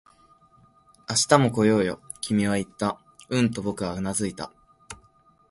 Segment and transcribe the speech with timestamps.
[1.07, 2.97] 「明日も来ようよ」、君は言った。
[3.29, 4.51] うんと僕はうなずいた